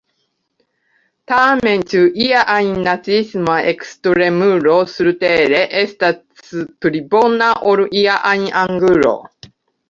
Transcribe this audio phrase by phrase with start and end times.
[1.31, 9.15] Tamen: ĉu ia ajn naciisma ekstremulo surtere estas pli bona ol ia ajn anglo?